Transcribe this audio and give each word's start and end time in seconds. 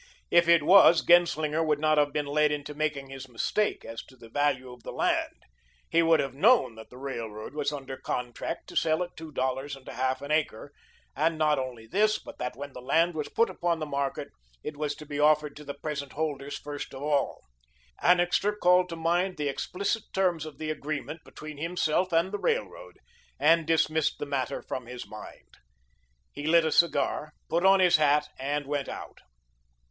If 0.31 0.47
it 0.47 0.63
was; 0.63 1.05
Genslinger 1.05 1.61
would 1.63 1.77
not 1.79 1.99
have 1.99 2.11
been 2.11 2.25
led 2.25 2.51
into 2.51 2.73
making 2.73 3.11
his 3.11 3.29
mistake 3.29 3.85
as 3.85 4.01
to 4.05 4.17
the 4.17 4.29
value 4.31 4.73
of 4.73 4.81
the 4.81 4.91
land. 4.91 5.43
He 5.91 6.01
would 6.01 6.19
have 6.19 6.33
known 6.33 6.73
that 6.73 6.89
the 6.89 6.97
railroad 6.97 7.53
was 7.53 7.71
under 7.71 7.97
contract 7.97 8.67
to 8.69 8.75
sell 8.75 9.03
at 9.03 9.15
two 9.15 9.31
dollars 9.31 9.75
and 9.75 9.87
a 9.87 9.93
half 9.93 10.23
an 10.23 10.31
acre, 10.31 10.71
and 11.15 11.37
not 11.37 11.59
only 11.59 11.85
this, 11.85 12.17
but 12.17 12.39
that 12.39 12.55
when 12.55 12.73
the 12.73 12.81
land 12.81 13.13
was 13.13 13.29
put 13.29 13.47
upon 13.47 13.77
the 13.77 13.85
market, 13.85 14.29
it 14.63 14.75
was 14.75 14.95
to 14.95 15.05
be 15.05 15.19
offered 15.19 15.55
to 15.57 15.63
the 15.63 15.75
present 15.75 16.13
holders 16.13 16.57
first 16.57 16.95
of 16.95 17.03
all. 17.03 17.43
Annixter 18.01 18.53
called 18.55 18.89
to 18.89 18.95
mind 18.95 19.37
the 19.37 19.49
explicit 19.49 20.05
terms 20.13 20.47
of 20.47 20.57
the 20.57 20.71
agreement 20.71 21.23
between 21.23 21.57
himself 21.59 22.11
and 22.11 22.31
the 22.31 22.39
railroad, 22.39 22.97
and 23.39 23.67
dismissed 23.67 24.17
the 24.17 24.25
matter 24.25 24.63
from 24.63 24.87
his 24.87 25.05
mind. 25.07 25.59
He 26.31 26.47
lit 26.47 26.65
a 26.65 26.71
cigar, 26.71 27.33
put 27.49 27.63
on 27.63 27.79
his 27.79 27.97
hat 27.97 28.29
and 28.39 28.65
went 28.65 28.89
out. 28.89 29.19